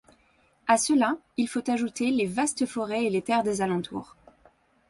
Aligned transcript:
À 0.67 0.77
cela 0.77 1.15
il 1.37 1.47
faut 1.47 1.69
ajouter 1.69 2.09
les 2.09 2.25
vastes 2.25 2.65
forêts 2.65 3.03
et 3.05 3.11
les 3.11 3.21
terres 3.21 3.43
des 3.43 3.61
alentours. 3.61 4.15